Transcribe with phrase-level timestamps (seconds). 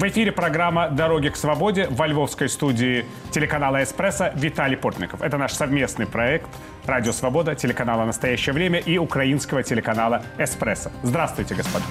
[0.00, 5.20] В эфире программа «Дороги к свободе» во львовской студии телеканала «Эспрессо» Виталий Портников.
[5.20, 6.48] Это наш совместный проект
[6.86, 10.90] «Радио Свобода», телеканала «Настоящее время» и украинского телеканала «Эспрессо».
[11.02, 11.84] Здравствуйте, господа.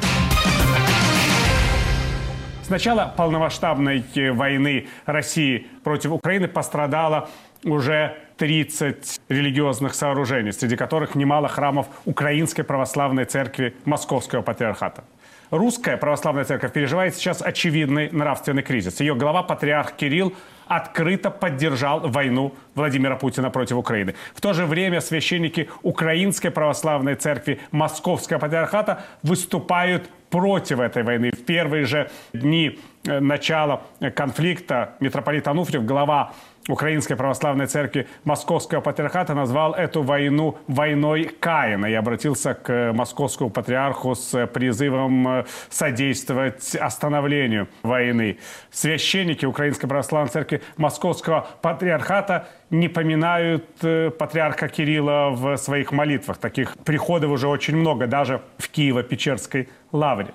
[2.63, 7.29] С начала полномасштабной войны России против Украины пострадало
[7.63, 15.03] уже 30 религиозных сооружений, среди которых немало храмов Украинской Православной Церкви Московского Патриархата.
[15.51, 18.99] Русская православная церковь переживает сейчас очевидный нравственный кризис.
[18.99, 20.33] Ее глава, патриарх Кирилл,
[20.67, 24.13] открыто поддержал войну Владимира Путина против Украины.
[24.35, 31.31] В то же время священники Украинской православной церкви Московского патриархата выступают против этой войны.
[31.31, 33.81] В первые же дни э, начала
[34.15, 36.33] конфликта митрополит Ануфриев, глава
[36.69, 44.13] Украинской Православной Церкви Московского Патриархата назвал эту войну войной Каина и обратился к московскому патриарху
[44.13, 48.37] с призывом э, содействовать остановлению войны.
[48.69, 56.37] Священники Украинской Православной Церкви Московского Патриархата не поминают э, патриарха Кирилла в своих молитвах.
[56.37, 60.33] Таких приходов уже очень много, даже в Киево-Печерской лавре.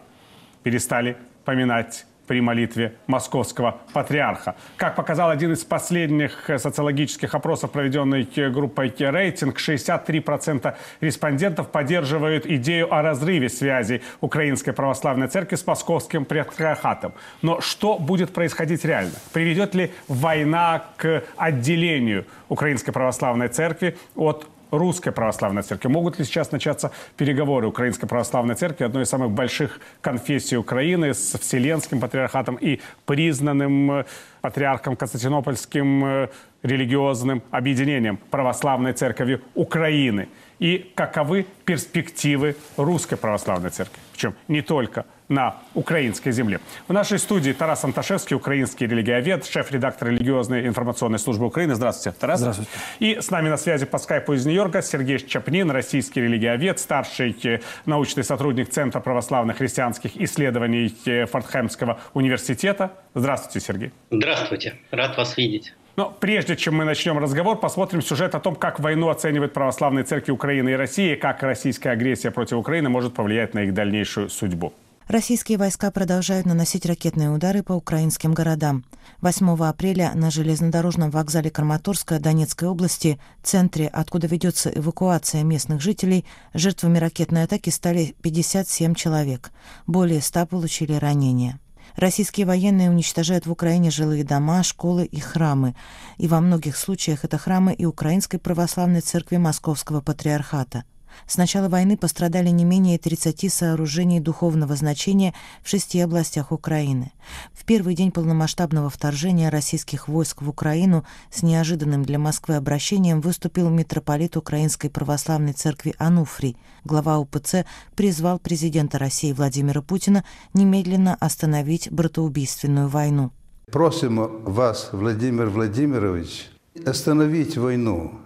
[0.64, 4.56] Перестали поминать при молитве московского патриарха.
[4.77, 13.03] Как показал один из последних социологических опросов, проведенный группой «Рейтинг», 63% респондентов поддерживают идею о
[13.03, 17.12] разрыве связи Украинской Православной Церкви с московским патриархатом.
[17.42, 19.14] Но что будет происходить реально?
[19.33, 24.47] Приведет ли война к отделению Украинской Православной Церкви от
[24.78, 25.89] Русской Православной Церкви.
[25.89, 31.39] Могут ли сейчас начаться переговоры Украинской Православной Церкви, одной из самых больших конфессий Украины, с
[31.39, 34.05] Вселенским патриархатом и признанным э,
[34.41, 36.28] патриархом Константинопольским э,
[36.65, 40.29] религиозным объединением Православной Церкви Украины?
[40.59, 44.01] И каковы перспективы Русской Православной Церкви?
[44.12, 46.61] Причем не только на украинской земле.
[46.87, 51.75] В нашей студии Тарас Анташевский, украинский религиовед, шеф-редактор религиозной информационной службы Украины.
[51.75, 52.41] Здравствуйте, Тарас.
[52.41, 52.71] Здравствуйте.
[52.99, 57.61] И с нами на связи по скайпу из Нью-Йорка Сергей Чапнин, российский религиовед, старший э,
[57.87, 62.93] научный сотрудник Центра православных христианских исследований э, Фортхэмского университета.
[63.15, 63.93] Здравствуйте, Сергей.
[64.11, 65.75] Здравствуйте, рад вас видеть.
[65.97, 70.32] Но прежде чем мы начнем разговор, посмотрим сюжет о том, как войну оценивают православные церкви
[70.32, 74.72] Украины и России, и как российская агрессия против Украины может повлиять на их дальнейшую судьбу.
[75.06, 78.84] Российские войска продолжают наносить ракетные удары по украинским городам.
[79.21, 86.25] 8 апреля на железнодорожном вокзале Краматорска Донецкой области, центре, откуда ведется эвакуация местных жителей,
[86.55, 89.53] жертвами ракетной атаки стали 57 человек.
[89.87, 91.61] Более 100 получили ранения.
[91.97, 95.75] Российские военные уничтожают в Украине жилые дома, школы и храмы.
[96.16, 100.84] И во многих случаях это храмы и Украинской православной церкви Московского патриархата–
[101.26, 107.12] с начала войны пострадали не менее 30 сооружений духовного значения в шести областях Украины.
[107.52, 113.70] В первый день полномасштабного вторжения российских войск в Украину с неожиданным для Москвы обращением выступил
[113.70, 116.56] митрополит Украинской Православной Церкви Ануфрий.
[116.84, 117.64] Глава УПЦ
[117.94, 123.31] призвал президента России Владимира Путина немедленно остановить братоубийственную войну.
[123.72, 126.50] Просим вас, Владимир Владимирович,
[126.84, 128.20] остановить войну,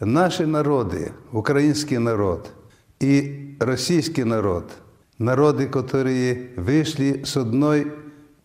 [0.00, 2.54] Наши народы, украинский народ
[3.00, 4.72] и российский народ,
[5.18, 7.92] народы, которые вышли с одной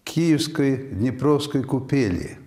[0.03, 2.37] киевской Днепровской купели.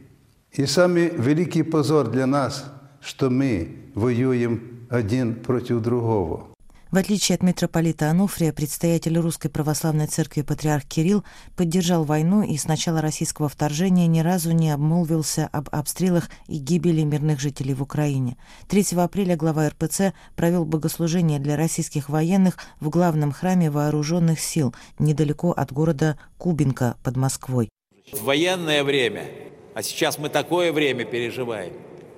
[0.53, 2.71] И самый великий позор для нас,
[3.01, 6.48] что мы воюем один против другого.
[6.91, 11.23] В отличие от митрополита Ануфрия, предстоятель Русской Православной Церкви патриарх Кирилл
[11.55, 17.03] поддержал войну и с начала российского вторжения ни разу не обмолвился об обстрелах и гибели
[17.03, 18.39] мирных жителей в Украине.
[18.69, 25.51] 3 апреля глава РПЦ провел богослужение для российских военных в главном храме вооруженных сил недалеко
[25.51, 27.69] от города Кубинка под Москвой.
[28.13, 29.27] В военное время,
[29.75, 31.75] а сейчас мы такое время переживаем,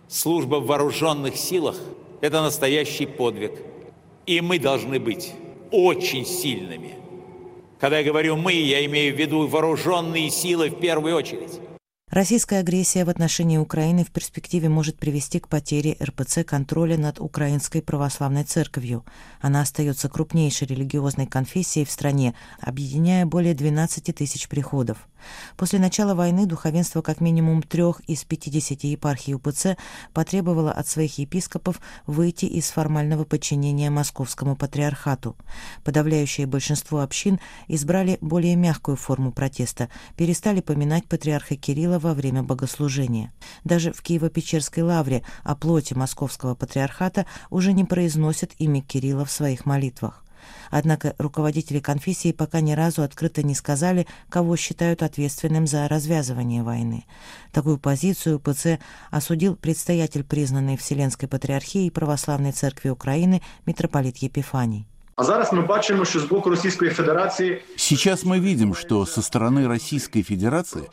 [0.06, 1.74] служба в вооруженных силах–
[2.20, 3.54] это настоящий подвиг–
[4.26, 5.32] и мы должны быть
[5.70, 6.94] очень сильными.
[7.78, 11.60] Когда я говорю «мы», я имею в виду вооруженные силы в первую очередь.
[12.10, 17.80] Российская агрессия в отношении Украины в перспективе может привести к потере РПЦ контроля над Украинской
[17.80, 19.04] православной церковью.
[19.40, 25.06] Она остается крупнейшей религиозной конфессией в стране, объединяя более 12 тысяч приходов.
[25.56, 29.76] После начала войны духовенство как минимум трех из 50 епархий УПЦ
[30.12, 35.36] потребовало от своих епископов выйти из формального подчинения Московскому патриархату.
[35.84, 43.32] Подавляющее большинство общин избрали более мягкую форму протеста, перестали поминать патриарха Кирилла во время богослужения.
[43.64, 49.66] Даже в Киево-Печерской лавре о плоти Московского патриархата уже не произносят имя Кирилла в своих
[49.66, 50.24] молитвах.
[50.70, 57.04] Однако руководители конфессии пока ни разу открыто не сказали, кого считают ответственным за развязывание войны.
[57.52, 58.78] Такую позицию ПЦ
[59.10, 64.89] осудил предстоятель признанной Вселенской Патриархии Православной Церкви Украины митрополит Епифаний.
[65.19, 69.67] А зараз ми бачимо, що з боку Російської Федерації Сейчас мы видим, что со стороны
[69.67, 70.83] Российской Федерации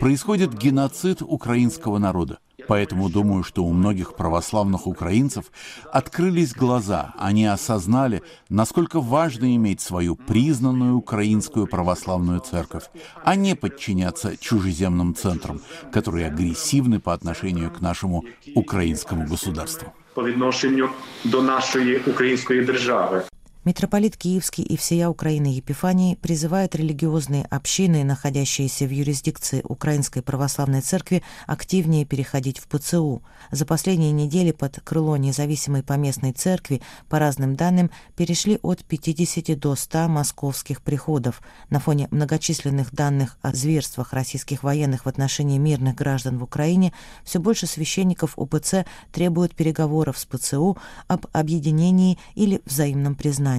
[0.00, 2.38] происходит геноцид украинского народа.
[2.68, 5.44] Поэтому думаю, что у многих православных украинцев
[5.92, 12.84] открылись глаза, они осознали, насколько важно иметь свою признанную украинскую православную церковь,
[13.24, 15.60] а не подчиняться чужеземным центрам,
[15.92, 18.24] которые агрессивны по отношению к нашему
[18.54, 19.92] украинскому государству.
[20.14, 20.88] по відношенню
[21.24, 23.22] до нашої української держави.
[23.67, 31.21] Митрополит Киевский и всея Украины Епифаний призывает религиозные общины, находящиеся в юрисдикции Украинской Православной Церкви,
[31.47, 33.23] активнее переходить в ПЦУ.
[33.51, 39.75] За последние недели под крыло независимой поместной церкви, по разным данным, перешли от 50 до
[39.75, 41.41] 100 московских приходов.
[41.69, 46.93] На фоне многочисленных данных о зверствах российских военных в отношении мирных граждан в Украине,
[47.25, 50.77] все больше священников УПЦ требуют переговоров с ПЦУ
[51.09, 53.56] об объединении или взаимном признании.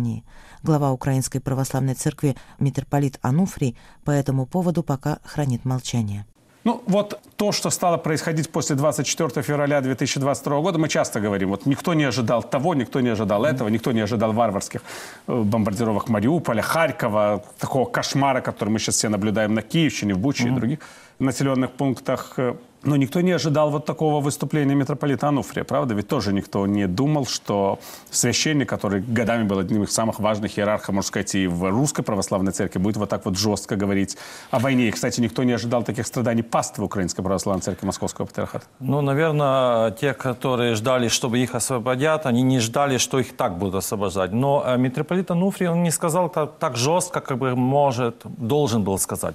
[0.62, 6.24] Глава Украинской Православной Церкви митрополит Ануфрий по этому поводу пока хранит молчание.
[6.64, 11.66] Ну, вот то, что стало происходить после 24 февраля 2022 года, мы часто говорим, вот
[11.66, 14.82] никто не ожидал того, никто не ожидал этого, никто не ожидал варварских
[15.28, 20.48] э, бомбардировок Мариуполя, Харькова, такого кошмара, который мы сейчас все наблюдаем на Киевщине, в Буче
[20.48, 20.78] и других
[21.18, 22.38] населенных пунктах.
[22.84, 25.94] Но никто не ожидал вот такого выступления митрополита Ануфрия, правда?
[25.94, 27.80] Ведь тоже никто не думал, что
[28.10, 32.52] священник, который годами был одним из самых важных иерархов, можно сказать, и в русской православной
[32.52, 34.16] церкви, будет вот так вот жестко говорить
[34.50, 34.88] о войне.
[34.88, 38.64] И, кстати, никто не ожидал таких страданий паствы Украинской православной церкви Московского патриархата.
[38.78, 43.74] Ну, наверное, те, которые ждали, чтобы их освободят, они не ждали, что их так будут
[43.74, 44.32] освобождать.
[44.32, 48.98] Но э, митрополит Ануфрий, он не сказал так, так жестко, как бы может, должен был
[48.98, 49.34] сказать.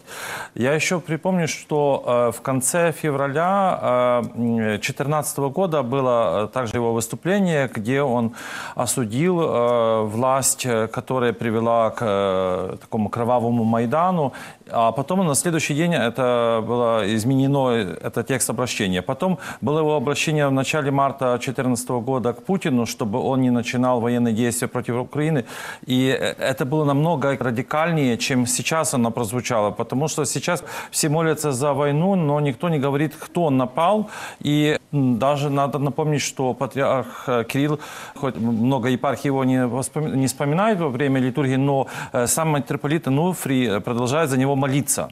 [0.56, 8.02] Я еще припомню, что э, в конце февраля 2014 года было также его выступление, где
[8.02, 8.34] он
[8.76, 14.34] осудил э, власть, которая привела к э, такому кровавому Майдану.
[14.72, 19.02] А потом на следующий день это было изменено, это текст обращения.
[19.02, 24.00] Потом было его обращение в начале марта 2014 года к Путину, чтобы он не начинал
[24.00, 25.46] военные действия против Украины.
[25.86, 29.72] И это было намного радикальнее, чем сейчас оно прозвучало.
[29.72, 34.10] Потому что сейчас все молятся за войну, но никто не говорит, кто напал.
[34.40, 37.80] И даже надо напомнить, что патриарх Кирилл,
[38.16, 40.16] хоть много епархий его не, воспом...
[40.16, 41.88] не вспоминает во время литургии, но
[42.26, 45.10] сам митрополит Ануфрий продолжает за него молиться.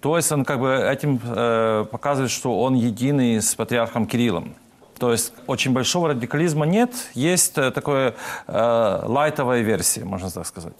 [0.00, 4.54] То есть он как бы этим э, показывает, что он единый с патриархом Кириллом.
[4.98, 8.14] То есть очень большого радикализма нет, есть такая
[8.46, 10.74] э, лайтовая версия, можно так сказать.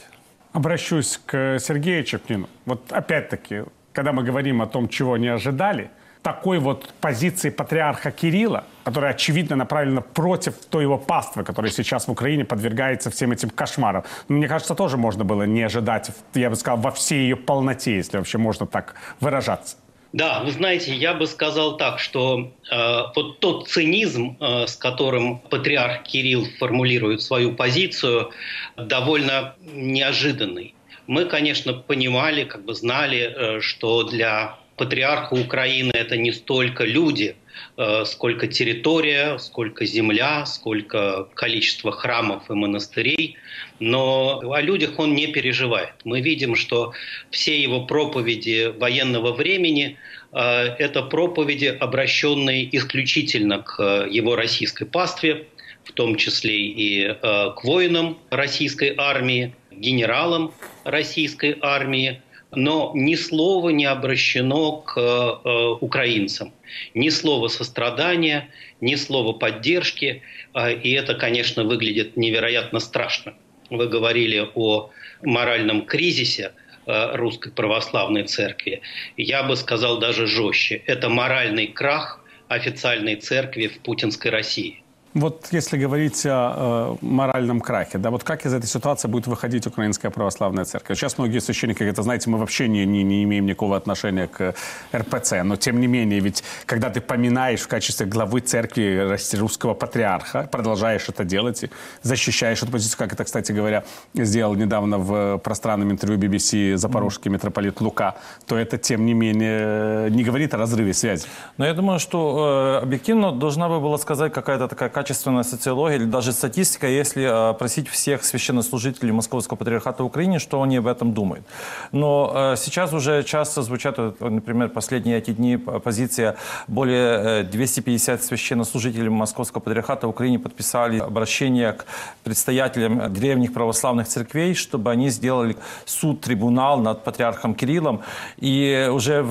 [0.52, 2.48] Обращусь к Сергею Чеплину.
[2.64, 5.90] Вот опять-таки, когда мы говорим о том, чего не ожидали,
[6.24, 12.10] такой вот позиции патриарха Кирилла, которая очевидно направлена против той его паствы, которая сейчас в
[12.10, 14.04] Украине подвергается всем этим кошмарам.
[14.28, 18.16] Мне кажется, тоже можно было не ожидать, я бы сказал, во всей ее полноте, если
[18.16, 19.76] вообще можно так выражаться.
[20.14, 25.40] Да, вы знаете, я бы сказал так, что э, вот тот цинизм, э, с которым
[25.40, 28.30] патриарх Кирилл формулирует свою позицию,
[28.76, 30.74] довольно неожиданный.
[31.06, 37.36] Мы, конечно, понимали, как бы знали, э, что для патриарха Украины это не столько люди,
[37.76, 43.36] э, сколько территория, сколько земля, сколько количество храмов и монастырей.
[43.80, 45.94] Но о людях он не переживает.
[46.04, 46.92] Мы видим, что
[47.30, 49.96] все его проповеди военного времени
[50.32, 50.38] э,
[50.78, 55.46] это проповеди, обращенные исключительно к его российской пастве,
[55.84, 57.14] в том числе и э,
[57.56, 60.52] к воинам российской армии, генералам
[60.84, 62.22] российской армии,
[62.56, 66.52] но ни слова не обращено к э, украинцам.
[66.94, 68.48] Ни слова сострадания,
[68.80, 70.22] ни слова поддержки.
[70.54, 73.34] Э, и это, конечно, выглядит невероятно страшно.
[73.70, 74.90] Вы говорили о
[75.22, 76.52] моральном кризисе
[76.86, 78.82] э, русской православной церкви.
[79.16, 80.82] Я бы сказал даже жестче.
[80.86, 84.83] Это моральный крах официальной церкви в путинской России.
[85.14, 89.64] Вот если говорить о э, моральном крахе, да, вот как из этой ситуации будет выходить
[89.64, 90.98] Украинская Православная Церковь?
[90.98, 94.56] Сейчас многие священники говорят, знаете, мы вообще не, не, не имеем никакого отношения к
[94.92, 100.48] РПЦ, но тем не менее, ведь когда ты поминаешь в качестве главы церкви русского патриарха,
[100.50, 101.70] продолжаешь это делать и
[102.02, 107.80] защищаешь эту позицию, как это, кстати говоря, сделал недавно в пространном интервью BBC запорожский митрополит
[107.80, 108.16] Лука,
[108.46, 111.28] то это, тем не менее, не говорит о разрыве связи.
[111.56, 116.06] Но я думаю, что э, объективно должна бы была сказать какая-то такая качественная социология или
[116.06, 121.44] даже статистика, если просить всех священнослужителей Московского патриархата в Украине, что они об этом думают.
[121.92, 126.36] Но сейчас уже часто звучат, например, последние эти дни позиция
[126.68, 131.84] более 250 священнослужителей Московского патриархата в Украине подписали обращение к
[132.22, 138.00] предстоятелям древних православных церквей, чтобы они сделали суд-трибунал над патриархом Кириллом.
[138.38, 139.22] И уже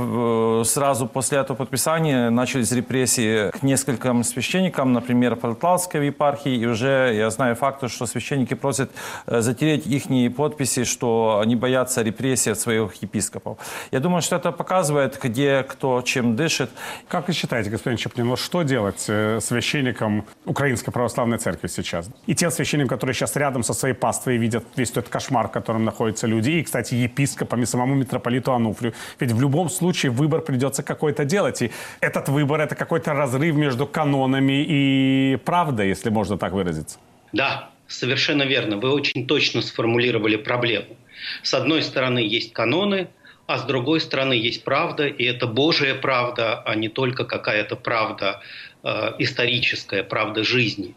[0.66, 6.56] сразу после этого подписания начались репрессии к нескольким священникам, например, Полтавской епархии.
[6.58, 8.92] И уже я знаю факты, что священники просят
[9.28, 13.58] э, затереть их подписи, что они боятся репрессий от своих епископов.
[13.92, 16.70] Я думаю, что это показывает, где кто чем дышит.
[17.08, 22.10] Как вы считаете, господин Чеплин, вот что делать э, священникам Украинской Православной Церкви сейчас?
[22.28, 25.86] И тем священникам, которые сейчас рядом со своей паствой видят весь этот кошмар, в котором
[25.86, 28.94] находятся люди, и, кстати, епископам, и самому митрополиту Ануфрию.
[29.22, 31.62] Ведь в любом случае выбор придется какой-то делать.
[31.62, 36.98] И этот выбор– это какой-то разрыв между канонами и правдой, если можно так выразиться.
[37.32, 38.78] Да, совершенно верно.
[38.78, 40.98] Вы очень точно сформулировали проблему.
[41.44, 43.08] С одной стороны есть каноны,
[43.46, 48.42] а с другой стороны есть правда, и это Божья правда, а не только какая-то правда
[48.84, 50.96] э, историческая, правда жизни.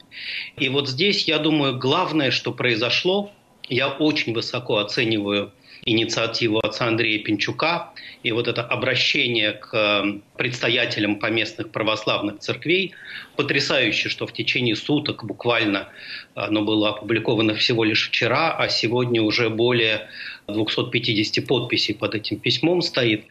[0.57, 3.31] И вот здесь, я думаю, главное, что произошло,
[3.69, 5.53] я очень высоко оцениваю
[5.85, 7.91] инициативу отца Андрея Пинчука
[8.23, 12.95] и вот это обращение к э, предстоятелям поместных православных церквей.
[13.37, 15.89] Потрясающе, что в течение суток буквально
[16.35, 20.09] оно было опубликовано всего лишь вчера, а сегодня уже более
[20.49, 23.27] 250 подписей под этим письмом стоит.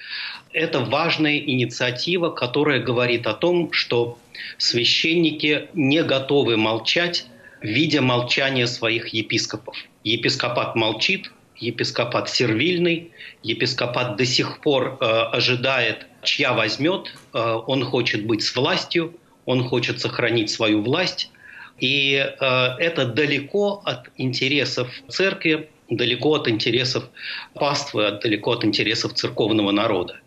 [0.54, 4.18] Это важная инициатива, которая говорит о том, что
[4.58, 7.26] священники не готовы молчать,
[7.62, 9.76] видя молчание своих епископов.
[10.06, 18.26] Епископат молчит, епископат сервильный, епископат до сих пор э, ожидает, чья возьмет, э, он хочет
[18.26, 21.32] быть с властью, он хочет сохранить свою власть,
[21.80, 22.46] и э,
[22.80, 27.10] это далеко от интересов церкви, далеко от интересов
[27.54, 30.20] паствы, далеко от интересов церковного народа.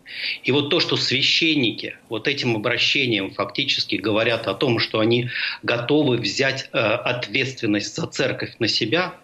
[0.43, 5.29] И вот то, что священники вот этим обращением фактически говорят о том, что они
[5.63, 9.15] готовы взять э, ответственность за церковь на себя,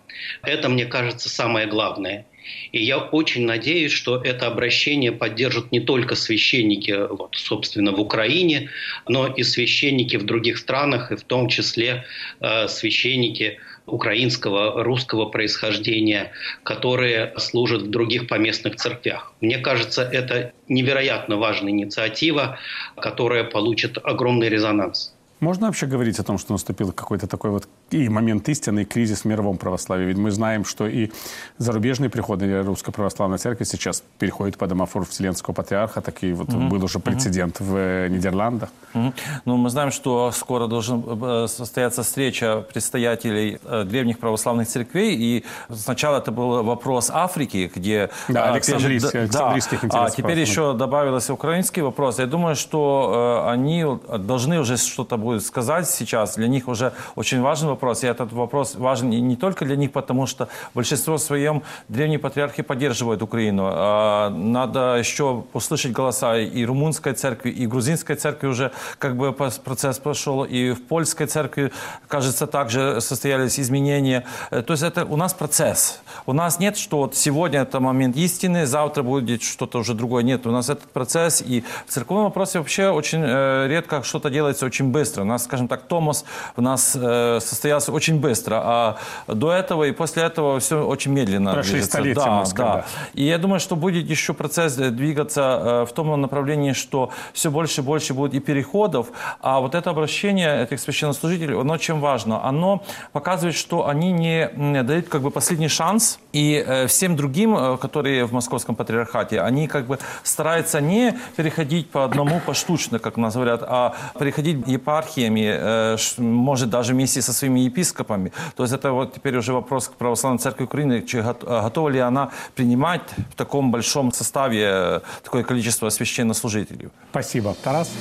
[0.44, 2.26] это, мне кажется, самое главное.
[2.72, 8.70] И я очень надеюсь, что это обращение поддержат не только священники, вот, собственно, в Украине,
[9.08, 12.06] но и священники в других странах, и в том числе
[12.40, 16.32] э, священники украинского, русского происхождения,
[16.64, 19.34] которые служат в других поместных церквях.
[19.42, 22.58] Мне кажется, это невероятно важная инициатива,
[22.98, 25.14] которая получит огромный резонанс.
[25.40, 29.22] Можно вообще говорить о том, что наступил какой-то такой вот и момент истины, и кризис
[29.22, 30.06] в мировом православии?
[30.06, 31.12] Ведь мы знаем, что и
[31.58, 36.70] зарубежные приходы Русской Православной Церкви сейчас переходят под домофор Вселенского Патриарха, так и вот mm-hmm.
[36.70, 37.64] был уже прецедент mm-hmm.
[37.64, 38.70] в э, Нидерландах.
[38.94, 39.14] Mm-hmm.
[39.46, 45.46] Ну, мы знаем, что скоро должна э, состояться встреча предстоятелей э, древних православных церквей, и
[45.70, 48.10] сначала это был вопрос Африки, где...
[48.28, 52.20] Да, Александрийских, да, Александрийских да, А теперь еще добавился украинский вопрос.
[52.20, 53.86] Я думаю, что э, они
[54.18, 56.36] должны уже что-то будет сказать сейчас.
[56.36, 58.04] Для них уже очень важный вопрос.
[58.04, 63.22] И этот вопрос важен не только для них, потому что большинство своем древние патриархи поддерживают
[63.22, 63.64] Украину.
[63.72, 70.00] А надо еще услышать голоса и румынской церкви, и грузинской церкви уже как бы процесс
[70.00, 71.72] пошел, и в польской церкви,
[72.08, 74.24] кажется, также состоялись изменения.
[74.52, 76.02] Э, то есть это у нас процесс.
[76.26, 80.24] У нас нет, что вот сегодня это момент истины, завтра будет что-то уже другое.
[80.24, 81.42] Нет, у нас этот процесс.
[81.42, 85.22] И в церковном вопросе вообще очень э, редко что-то делается очень быстро быстро.
[85.22, 86.26] У нас, скажем так, Томас
[86.58, 91.54] у нас э, состоялся очень быстро, а до этого и после этого все очень медленно
[91.54, 91.98] Прошли движется.
[91.98, 92.86] столетия, да, да.
[93.16, 97.50] И я думаю, что будет еще процесс э, двигаться э, в том направлении, что все
[97.50, 99.08] больше и больше будет и переходов,
[99.42, 102.46] а вот это обращение этих священнослужителей, оно чем важно?
[102.46, 108.26] Оно показывает, что они не дают как бы последний шанс, и э, всем другим, которые
[108.26, 113.64] в московском патриархате, они как бы стараются не переходить по одному поштучно, как нас говорят,
[113.64, 118.32] а переходить епархиями, может даже вместе со своими епископами.
[118.56, 121.04] То есть это вот теперь уже вопрос к Православной Церкви Украины,
[121.44, 126.90] готова ли она принимать в таком большом составе такое количество священнослужителей.
[127.12, 127.56] Спасибо.
[127.64, 127.92] Тарас?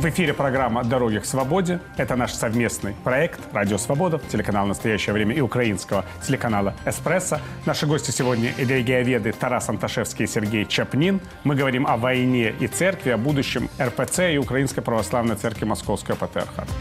[0.00, 1.78] В эфире программа «Дороги к свободе».
[1.98, 7.38] Это наш совместный проект «Радио Свобода», телеканал «Настоящее время» и украинского телеканала «Эспрессо».
[7.66, 11.20] Наши гости сегодня– религиоведы Тарас Анташевский и Сергей Чапнин.
[11.44, 16.72] Мы говорим о войне и церкви, о будущем РПЦ и Украинской Православной Церкви Московского Патриархата.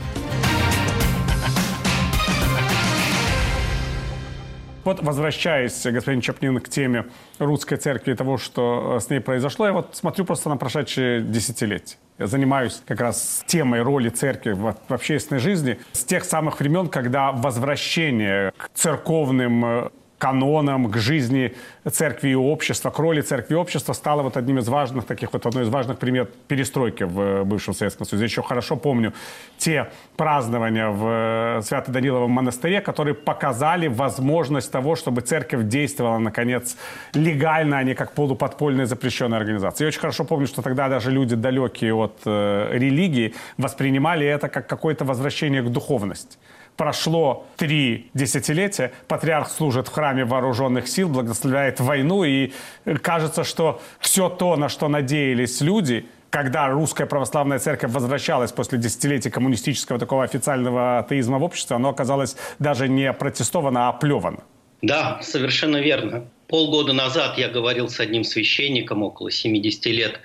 [4.90, 7.06] Вот возвращаясь, господин Чапнин, к теме
[7.38, 11.98] русской церкви и того, что с ней произошло, я вот смотрю просто на прошедшие десятилетия.
[12.18, 16.88] Я занимаюсь как раз темой роли церкви в, в общественной жизни с тех самых времен,
[16.88, 19.90] когда возвращение к церковным э,
[20.20, 21.56] канонам, к жизни
[21.90, 25.46] церкви и общества, к роли церкви и общества стало вот одним из важных таких, вот
[25.46, 28.26] одной из важных примет перестройки в э, бывшем Советском Союзе.
[28.26, 29.14] Еще хорошо помню
[29.58, 36.78] те празднования в э, Свято-Даниловом монастыре, которые показали возможность того, чтобы церковь действовала, наконец,
[37.14, 39.86] легально, а не как полуподпольная запрещенная организация.
[39.86, 44.68] Я очень хорошо помню, что тогда даже люди, далекие от э, религии, воспринимали это как
[44.68, 46.38] какое-то возвращение к духовности
[46.80, 52.54] прошло три десятилетия, патриарх служит в храме вооруженных сил, благословляет войну, и
[53.02, 59.30] кажется, что все то, на что надеялись люди, когда русская православная церковь возвращалась после десятилетий
[59.30, 64.44] коммунистического такого официального атеизма в обществе, оно оказалось даже не протестовано, а оплевано.
[64.82, 66.30] Да, совершенно верно.
[66.48, 70.22] Полгода назад я говорил с одним священником, около 70 лет,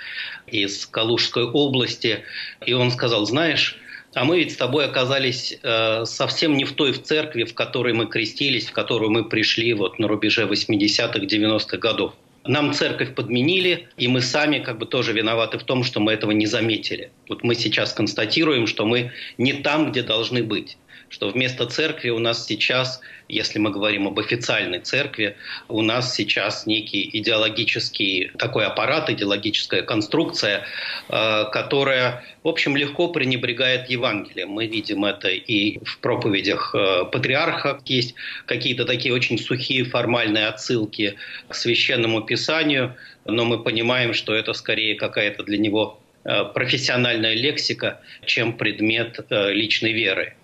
[0.46, 2.22] из Калужской области,
[2.64, 3.80] и он сказал, знаешь,
[4.14, 7.92] а мы ведь с тобой оказались э, совсем не в той в церкви, в которой
[7.92, 12.14] мы крестились, в которую мы пришли вот на рубеже 80-х, 90-х годов.
[12.46, 16.30] Нам церковь подменили, и мы сами как бы тоже виноваты в том, что мы этого
[16.30, 17.10] не заметили.
[17.28, 20.76] Вот мы сейчас констатируем, что мы не там, где должны быть
[21.14, 25.36] что вместо церкви у нас сейчас, если мы говорим об официальной церкви,
[25.68, 30.64] у нас сейчас некий идеологический такой аппарат, идеологическая конструкция,
[31.08, 34.48] э, которая, в общем, легко пренебрегает Евангелием.
[34.48, 37.80] Мы видим это и в проповедях э, патриарха.
[37.86, 38.16] Есть
[38.46, 41.14] какие-то такие очень сухие формальные отсылки
[41.48, 48.00] к священному писанию, но мы понимаем, что это скорее какая-то для него э, профессиональная лексика,
[48.26, 50.34] чем предмет личной веры.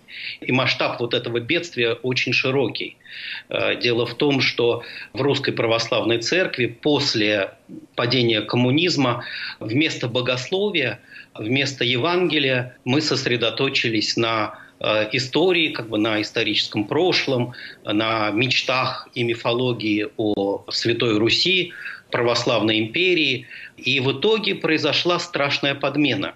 [0.40, 2.96] И масштаб вот этого бедствия очень широкий.
[3.48, 7.52] Э, дело в том, что в Русской Православной Церкви после
[7.94, 9.24] падения коммунизма
[9.58, 11.00] вместо богословия,
[11.34, 17.52] вместо Евангелия мы сосредоточились на э, истории, как бы на историческом прошлом,
[17.84, 21.72] на мечтах и мифологии о Святой Руси,
[22.10, 23.46] православной империи.
[23.76, 26.34] И в итоге произошла страшная подмена.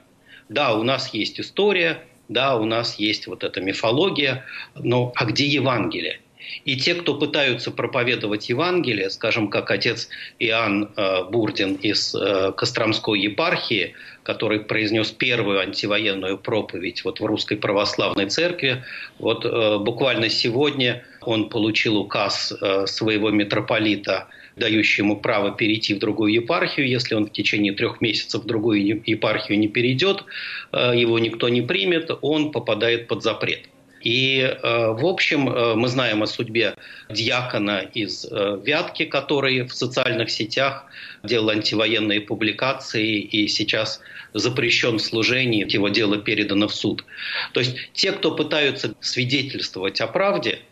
[0.48, 5.46] Да, у нас есть история, да, у нас есть вот эта мифология, но а где
[5.46, 6.20] Евангелие?
[6.64, 10.08] И те, кто пытаются проповедовать Евангелие, скажем, как отец
[10.38, 17.56] Иоанн э, Бурдин из э, Костромской епархии, который произнес первую антивоенную проповедь вот в Русской
[17.56, 18.84] Православной Церкви,
[19.18, 22.52] вот э, буквально сегодня он получил указ
[22.86, 26.88] своего митрополита– дающий ему право перейти в другую епархию.
[26.88, 30.24] Если он в течение трех месяцев в другую епархию не перейдет,
[30.72, 33.68] э, его никто не примет, он попадает под запрет.
[34.02, 36.74] И, э, в общем, э, мы знаем о судьбе
[37.08, 40.84] диакона из Вятки, который в социальных сетях
[41.22, 44.00] делал антивоенные публикации и сейчас
[44.34, 47.04] запрещен в служении, его дело передано в суд.
[47.52, 50.58] То есть те, кто пытаются свидетельствовать о правде–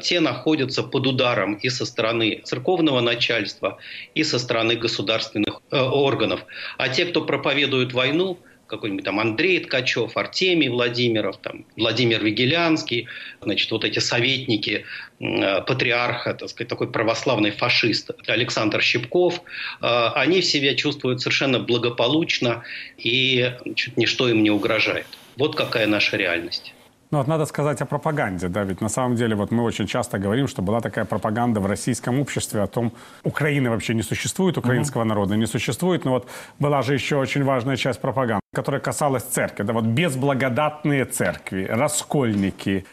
[0.00, 3.78] те находятся под ударом и со стороны церковного начальства,
[4.14, 6.44] и со стороны государственных э, органов.
[6.78, 13.08] А те, кто проповедует войну, какой-нибудь там Андрей Ткачев, Артемий Владимиров, там, Владимир Вигелянский,
[13.42, 14.84] значит, вот эти советники
[15.18, 19.42] э, патриарха, так сказать, такой православный фашист Александр Щепков,
[19.82, 22.62] э, они себя чувствуют совершенно благополучно,
[22.96, 25.06] и значит, ничто им не угрожает.
[25.36, 26.72] Вот какая наша реальность.
[27.10, 30.18] Ну вот надо сказать о пропаганде, да, ведь на самом деле вот мы очень часто
[30.18, 32.92] говорим, что была такая пропаганда в российском обществе о том,
[33.24, 35.08] Украины вообще не существует, украинского mm-hmm.
[35.08, 36.28] народа не существует, но вот
[36.60, 42.86] была же еще очень важная часть пропаганды, которая касалась церкви, да, вот безблагодатные церкви, раскольники,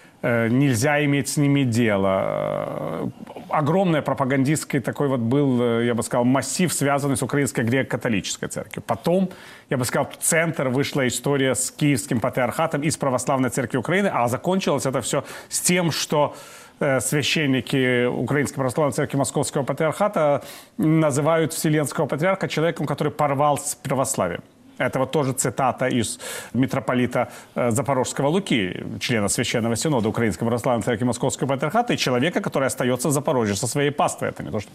[0.49, 2.21] нельзя иметь с ними дело.
[2.23, 3.09] Э,
[3.49, 8.83] огромный пропагандистский такой вот был, э, я бы сказал, массив, связанный с украинской греко-католической церковью.
[8.85, 9.29] Потом,
[9.69, 14.09] я бы сказал, в центр вышла история с киевским патриархатом и с православной церкви Украины,
[14.13, 16.35] а закончилось это все с тем, что
[16.99, 20.43] священники Украинской православной церкви Московского патриархата
[20.77, 24.43] называют Вселенского патриарха человеком, который порвал с православием.
[24.77, 26.19] Это вот тоже цитата из
[26.53, 32.67] митрополита э, Запорожского Луки, члена Священного Синода Украинской Православной Церкви Московского Патриархата, и человека, который
[32.67, 34.29] остается в Запорожье со своей паствой.
[34.29, 34.69] Это не то, что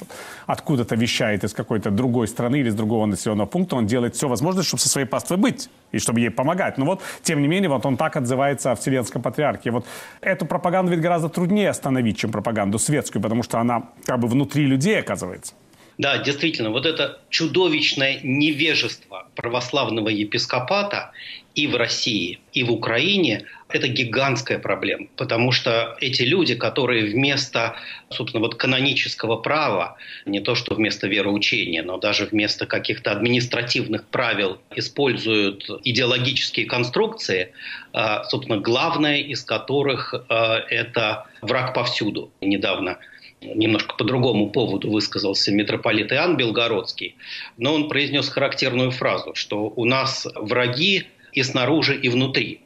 [0.47, 3.77] откуда-то вещает из какой-то другой страны или из другого населенного пункта.
[3.77, 6.79] Он делает все возможное, чтобы со своей паствой быть и чтобы ей помогать.
[6.79, 9.71] Но вот, тем не менее, вот он так отзывается о Вселенском Патриархе.
[9.71, 9.87] Вот
[10.21, 14.67] эту пропаганду ведь гораздо труднее остановить, чем пропаганду светскую, потому что она как бы внутри
[14.67, 15.55] людей оказывается.
[16.03, 21.12] Да, действительно, вот это чудовищное невежество православного епископата
[21.55, 27.77] и в России, и в Украине– это гигантская проблема, потому что эти люди, которые вместо,
[28.11, 34.59] собственно, вот канонического права, не то что вместо вероучения, но даже вместо каких-то административных правил
[34.75, 37.53] используют идеологические конструкции,
[37.93, 42.33] а, собственно, главное из которых а, это враг повсюду.
[42.41, 42.99] Недавно
[43.42, 47.16] немножко по другому поводу высказался митрополит Иоанн Белгородский,
[47.57, 52.61] но он произнес характерную фразу, что у нас враги и снаружи, и внутри.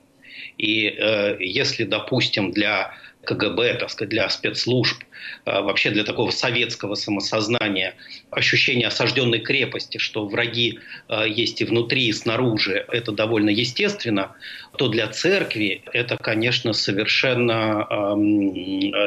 [0.58, 5.02] И э, если, допустим, для КГБ, так сказать, для спецслужб,
[5.44, 7.94] вообще для такого советского самосознания,
[8.30, 14.36] ощущение осажденной крепости, что враги э, есть и внутри, и снаружи, это довольно естественно,
[14.76, 18.52] то для церкви это, конечно, совершенно эм,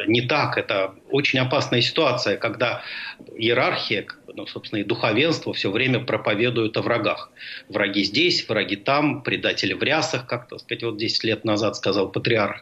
[0.07, 0.57] не так.
[0.57, 2.83] Это очень опасная ситуация, когда
[3.35, 7.31] иерархия, ну, собственно, и духовенство все время проповедуют о врагах.
[7.67, 12.09] Враги здесь, враги там, предатели в рясах, как, так сказать, вот 10 лет назад сказал
[12.11, 12.61] патриарх.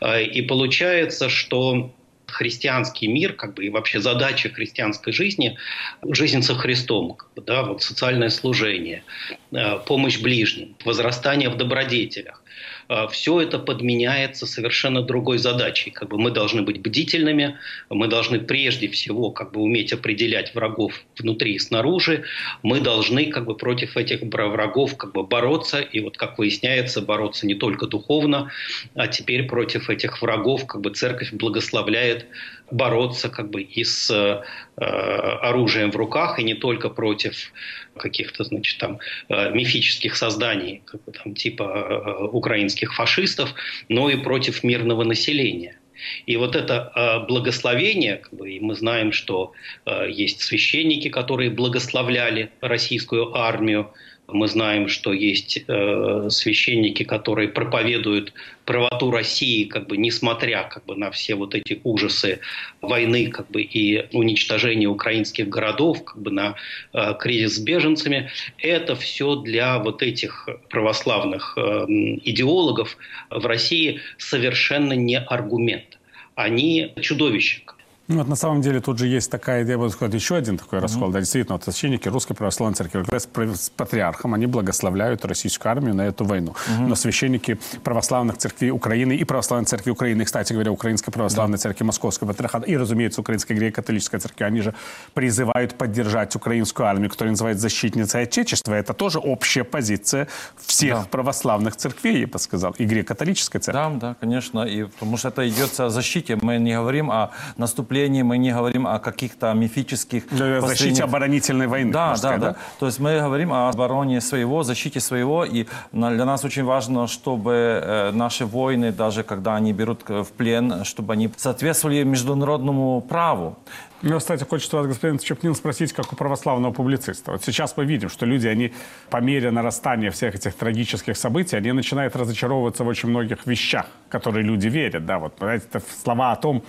[0.00, 1.94] Э, и получается, что
[2.26, 5.58] христианский мир, как бы и вообще задача христианской жизни,
[6.02, 9.04] жизнь со Христом, да, вот социальное служение,
[9.52, 12.42] э, помощь ближним, возрастание в добродетелях.
[12.88, 15.90] А, все это подменяется совершенно другой задачей.
[15.90, 17.58] Как бы мы должны быть бдительными,
[17.90, 22.24] мы должны прежде всего как бы уметь определять врагов внутри и снаружи,
[22.62, 27.46] мы должны как бы против этих врагов как бы бороться, и вот как выясняется, бороться
[27.46, 28.50] не только духовно,
[28.94, 32.26] а теперь против этих врагов как бы церковь благословляет
[32.70, 34.42] бороться как бы и с э,
[34.76, 37.52] оружием в руках, и не только против
[37.96, 38.98] каких-то, значит, там
[39.28, 43.54] э, мифических созданий, как бы, там, типа э, украинских фашистов,
[43.88, 45.78] но и против мирного населения.
[46.26, 49.52] И вот это э, благословение, как бы, и мы знаем, что
[49.86, 53.92] э, есть священники, которые благословляли российскую армию,
[54.28, 58.32] мы знаем, что есть э, священники, которые проповедуют
[58.64, 62.40] правоту России, как бы несмотря как бы на все вот эти ужасы
[62.80, 66.56] войны, как бы и уничтожения украинских городов, как бы на
[66.92, 68.30] э, кризис с беженцами.
[68.58, 71.84] Это все для вот этих православных э,
[72.24, 72.96] идеологов
[73.30, 75.98] в России совершенно не аргумент.
[76.34, 77.60] Они чудовища.
[78.08, 80.78] Ну, вот на самом деле тут же есть такая идея, вот сказать, еще один такой
[80.78, 81.08] раскол.
[81.08, 81.12] Mm-hmm.
[81.12, 86.24] Да, действительно, вот священники Русской Православной Церкви с патриархом, они благословляют российскую армию на эту
[86.24, 86.52] войну.
[86.52, 86.86] Mm-hmm.
[86.86, 91.62] Но священники православных церквей Украины и Православной Церкви Украины, кстати говоря, Украинской Православной yeah.
[91.62, 94.74] Церкви Московского Патриархата и, разумеется, Украинской греко-католической Церкви, они же
[95.14, 98.74] призывают поддержать украинскую армию, которую называют защитницей Отечества.
[98.74, 100.28] Это тоже общая позиция
[100.64, 101.06] всех да.
[101.10, 103.98] православных церквей, я бы сказал, и греко-католической церкви.
[103.98, 106.38] Да, да, конечно, и потому что это идет о защите.
[106.40, 110.24] Мы не говорим о наступлении наступлении, мы не говорим о каких-то мифических...
[110.30, 111.92] Защите оборонительной войны.
[111.92, 112.56] Да, да, да, да.
[112.78, 117.52] То есть мы говорим о обороне своего, защите своего, и для нас очень важно, чтобы
[117.52, 123.56] э, наши воины, даже когда они берут в плен, чтобы они соответствовали международному праву.
[124.02, 127.32] Мне, кстати, хочется вас, господин Чепнин, спросить, как у православного публициста.
[127.32, 128.72] Вот сейчас мы видим, что люди, они
[129.10, 134.44] по мере нарастания всех этих трагических событий, они начинают разочаровываться в очень многих вещах, которые
[134.44, 135.06] люди верят.
[135.06, 136.62] Да, вот, знаете, слова о том,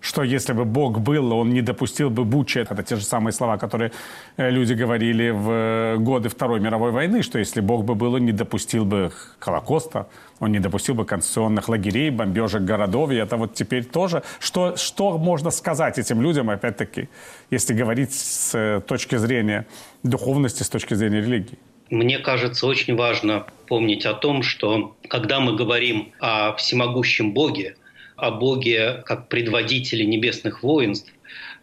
[0.00, 2.60] что если бы Бог был, он не допустил бы Буча.
[2.60, 3.92] Это те же самые слова, которые
[4.36, 8.24] э, люди говорили в э, годы Второй мировой войны, что если Бог бы был, он
[8.24, 10.06] не допустил бы Холокоста,
[10.38, 13.10] он не допустил бы конституционных лагерей, бомбежек городов.
[13.10, 14.22] И это вот теперь тоже...
[14.38, 17.08] Что, что можно сказать этим людям, опять-таки,
[17.50, 19.66] если говорить с э, точки зрения
[20.02, 21.58] духовности, с точки зрения религии?
[21.90, 27.74] Мне кажется, очень важно помнить о том, что когда мы говорим о всемогущем Боге,
[28.20, 31.12] о Боге как предводителе небесных воинств,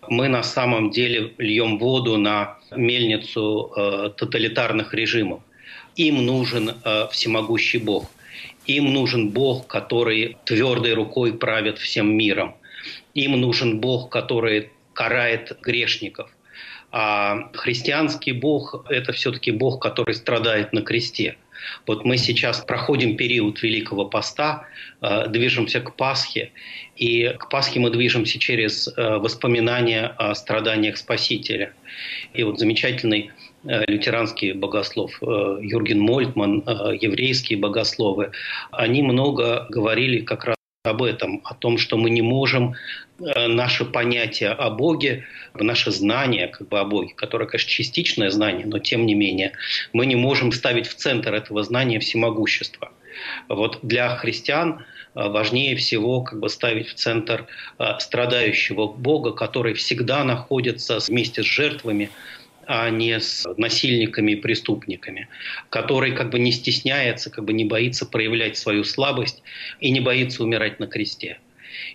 [0.09, 5.41] мы на самом деле льем воду на мельницу э, тоталитарных режимов.
[5.95, 8.09] Им нужен э, всемогущий Бог.
[8.65, 12.55] Им нужен Бог, который твердой рукой правит всем миром.
[13.13, 16.29] Им нужен Бог, который карает грешников.
[16.91, 21.37] А христианский Бог– это все-таки Бог, который страдает на кресте–
[21.85, 24.65] вот мы сейчас проходим период Великого Поста,
[25.01, 26.51] э, движемся к Пасхе,
[26.95, 31.73] и к Пасхе мы движемся через э, воспоминания о страданиях Спасителя.
[32.33, 33.31] И вот замечательный
[33.63, 36.63] э, лютеранский богослов Юрген Мольтман,
[37.01, 38.31] еврейские богословы,
[38.71, 40.56] они много говорили как раз
[40.87, 42.75] об этом, о том, что мы не можем
[43.19, 48.65] э, наше понятие о Боге, наше знание как бы о Боге, которое, конечно, частичное знание,
[48.65, 49.53] но тем не менее,
[49.93, 52.91] мы не можем ставить в центр этого знания всемогущество.
[53.49, 57.47] Вот для христиан важнее всего как бы ставить в центр
[57.99, 62.11] страдающего Бога, который всегда находится вместе с жертвами,
[62.67, 65.27] а не с насильниками и преступниками,
[65.69, 69.41] который как бы не стесняется, как бы не боится проявлять свою слабость
[69.79, 71.39] и не боится умирать на кресте.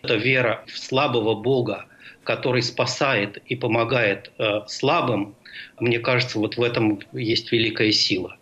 [0.03, 1.87] Это вера в слабого Бога,
[2.25, 5.35] который спасает и помогает э, слабым,
[5.79, 8.37] мне кажется, вот в этом есть великая сила.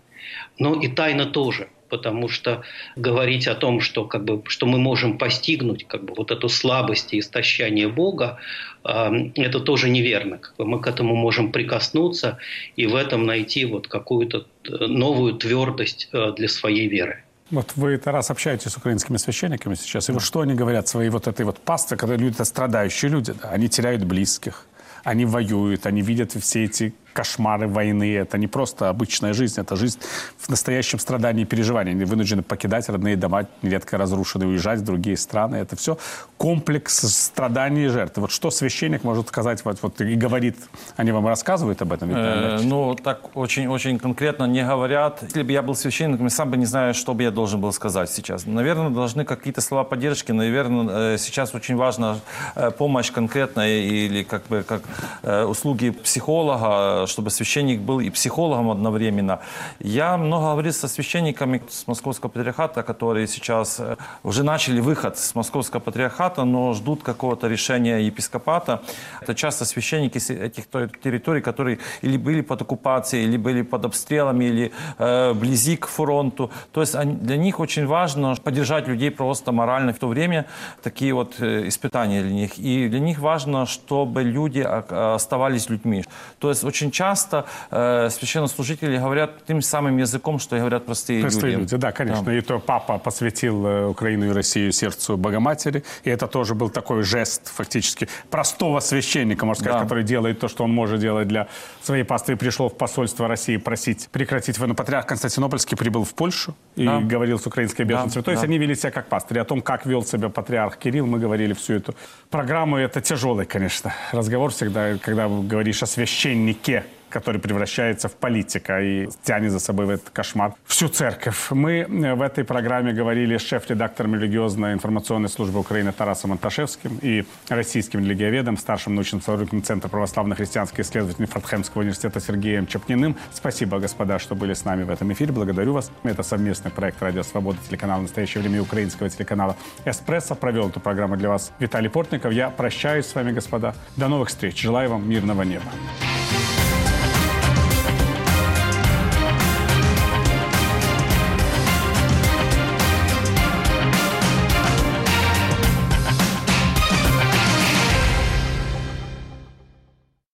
[0.59, 2.63] Но и тайна тоже– потому что
[2.97, 7.13] говорить о том, что, как бы, что мы можем постигнуть как бы, вот эту слабость
[7.15, 8.39] и истощание Бога,
[8.85, 10.39] э, это тоже неверно.
[10.39, 12.39] Как бы мы к этому можем прикоснуться
[12.77, 17.25] и в этом найти вот какую-то э, новую твердость э, для своей веры.
[17.51, 21.27] Вот вы, Тарас, общаетесь с украинскими священниками сейчас, и вот что они говорят своей вот
[21.27, 24.67] этой вот пастве, когда люди, это страдающие люди, да, они теряют близких,
[25.03, 28.15] они воюют, они видят все эти кошмары войны.
[28.15, 29.99] Это не просто обычная жизнь, это жизнь
[30.39, 31.93] в настоящем страдании и переживании.
[31.93, 35.57] Они вынуждены покидать родные дома, нередко разрушенные, уезжать в другие страны.
[35.57, 35.99] Это все
[36.37, 38.19] комплекс страданий и жертв.
[38.19, 40.57] Вот что священник может сказать вот, вот и говорит,
[40.97, 42.11] они вам рассказывают об этом?
[42.15, 45.23] Э, ну, так очень-очень конкретно не говорят.
[45.23, 47.73] Если бы я был священником, я сам бы не знаю, что бы я должен был
[47.73, 48.47] сказать сейчас.
[48.47, 50.33] Наверное, должны какие-то слова поддержки.
[50.33, 52.17] Наверное, э, сейчас очень важна
[52.55, 54.83] э, помощь конкретная или как бы как
[55.23, 59.41] э, услуги психолога, чтобы священник был и психологом одновременно.
[59.81, 65.35] Я много говорил со священниками с Московского патриархата, которые сейчас э, уже начали выход с
[65.35, 68.83] Московского патриархата, но ждут какого-то решения епископата.
[69.21, 70.67] Это часто священники этих
[71.03, 76.51] территорий, которые или были под оккупацией, или были под обстрелами, или э, близи к фронту.
[76.73, 80.47] То есть они, для них очень важно поддержать людей просто морально в то время.
[80.83, 82.59] Такие вот э, испытания для них.
[82.59, 86.05] И для них важно, чтобы люди оставались людьми.
[86.39, 91.23] То есть очень очень часто э, священнослужители говорят тем самым языком, что и говорят простые,
[91.23, 91.61] простые люди.
[91.61, 91.77] люди.
[91.77, 92.25] Да, конечно.
[92.25, 92.35] Да.
[92.35, 95.83] И то папа посвятил э, Украину и Россию сердцу Богоматери.
[96.05, 99.85] И это тоже был такой жест фактически простого священника, можно сказать, да.
[99.85, 101.47] который делает то, что он может делать для
[101.83, 102.35] своей паствы.
[102.35, 104.75] И пришел в посольство России просить прекратить войну.
[104.75, 107.01] Патриарх Константинопольский прибыл в Польшу и да.
[107.01, 108.23] говорил с украинской беженцами.
[108.23, 108.25] Да.
[108.25, 108.49] То есть да.
[108.49, 109.39] они вели себя как пастыри.
[109.39, 111.95] О том, как вел себя патриарх Кирилл, мы говорили всю эту
[112.31, 112.77] программу.
[112.77, 116.80] Это тяжелый, конечно, разговор всегда, когда говоришь о священнике
[117.11, 121.51] который превращается в политика и тянет за собой в этот кошмар всю церковь.
[121.51, 127.25] Мы э, в этой программе говорили с шеф-редактором религиозной информационной службы Украины Тарасом Анташевским и
[127.49, 133.17] российским религиоведом, старшим научным сотрудником Центра православно-христианской исследователей Фортхемского университета Сергеем Чапниным.
[133.33, 135.33] Спасибо, господа, что были с нами в этом эфире.
[135.33, 135.91] Благодарю вас.
[136.05, 140.35] Это совместный проект «Радио Свобода», телеканал «Настоящее время» украинского телеканала «Эспрессо».
[140.35, 142.33] Провел эту программу для вас Виталий Портников.
[142.33, 143.75] Я прощаюсь с вами, господа.
[143.97, 144.61] До новых встреч.
[144.61, 145.65] Желаю вам мирного неба.